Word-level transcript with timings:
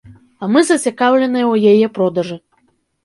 А 0.41 0.47
мы 0.53 0.63
зацікаўленыя 0.69 1.45
ў 1.53 1.75
яе 1.75 1.93
продажы. 1.99 2.37